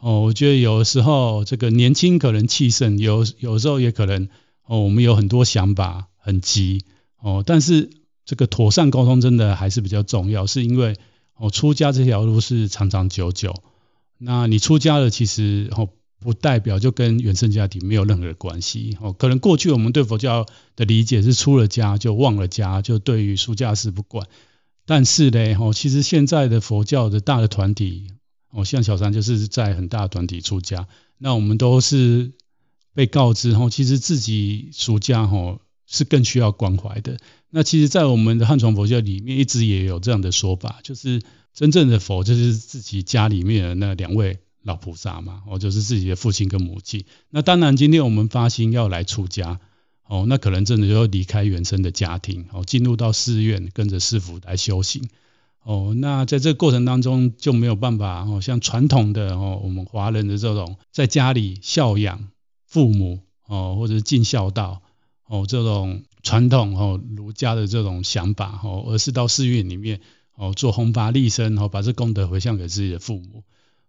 [0.00, 4.28] 哦，我觉得有时候这个年轻可能气盛，有有时候也可能
[4.66, 6.82] 哦，我们有很多想法很急
[7.20, 7.90] 哦，但是。
[8.28, 10.96] 这个妥善沟通真的还是比较重要，是因为
[11.36, 13.54] 哦，出家这条路是长长久久。
[14.18, 15.88] 那你出家了，其实哦，
[16.20, 19.12] 不代表就跟原生家庭没有任何关系哦。
[19.12, 24.26] 可能过去我们对佛教的理解是出了家就忘了家，就对于出家事不管。
[24.84, 28.08] 但是呢，哦，其实现在的佛教的大的团体，
[28.50, 30.86] 哦，像小三就是在很大的团体出家，
[31.18, 32.32] 那我们都是
[32.94, 35.60] 被告知哦，其实自己出家哦。
[35.88, 37.16] 是更需要关怀的。
[37.48, 41.22] 那其实，在我们的汉传佛教里面，一直也有这样的说法，就是
[41.54, 47.04] 真正的佛就是自己家里面的那两位老菩萨嘛，哦，就是自己的父亲跟母亲。
[47.30, 49.60] 那当然，今天我们发心要来出家，
[50.06, 55.08] 哦，那可能真的就要离开原生的家庭，哦，进入到寺院，跟着师父来修行。
[55.62, 62.28] 哦，那在这个过程当中，就没有办法，哦，像传统的哦，我们华人的这种在家里孝养
[62.66, 64.82] 父母，哦，或者尽孝道。
[65.28, 70.00] 哦，这种传统哦，儒家的这种想法哦，而是到寺院里面
[70.36, 73.42] 哦，做弘法立身哦，把这功德回向给自己的父母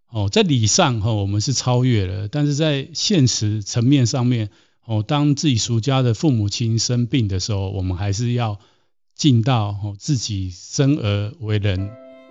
[0.09, 4.49] 哦，在理上哈，我们是超越了，但是在现实层面上面
[4.85, 8.59] 哦，当自己俗家的父母亲生病的时候，我们还是要
[9.15, 11.89] 尽到哦自己生而为人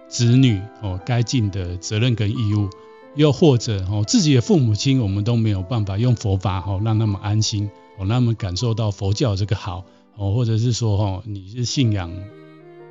[0.09, 2.71] 子女哦该尽的责任跟义务，
[3.15, 7.71] 又或者哦自己的父母亲，我们都没有办法用佛法哦让他们安心。
[7.99, 12.13] 哦，让他们感受到佛教这个好哦，或者是说哦，你是信仰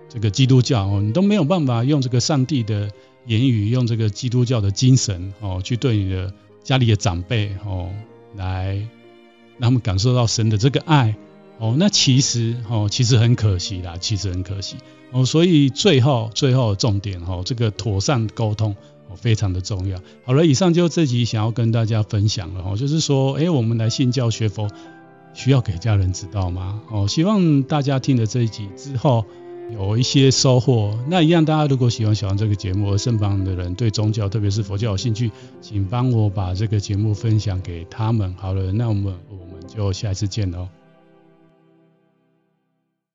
[0.10, 2.90] 这个基督教哦，你都没有办法用这个上帝的
[3.26, 7.90] 言语，用这个基督教的精神哦，去对你的家里的长辈哦，
[8.36, 8.76] 来
[9.58, 11.16] 让他们感受到神的这个爱
[11.60, 11.76] 哦。
[11.78, 14.78] 那其实哦，其实很可惜啦，其实很可惜
[15.12, 15.26] 哦。
[15.26, 18.76] 所以最后最后重点哦，这个妥善沟通。
[19.18, 19.98] 非常的重要。
[20.26, 24.68] 好了，以上就这集想要跟大家分享了哦，就是说，哎，我们来信教学佛，
[25.34, 26.82] 需要给家人知道吗？
[26.92, 29.24] 哦，希望大家听了这一集之后
[29.72, 30.98] 有一些收获。
[31.08, 38.34] 那一样，大家如果喜欢小王这个节目，而身旁的人对宗教，特别是佛教有兴趣，请帮我把这个节目分享给他们。
[38.38, 40.68] 好了，那我们我们就下一次见喽。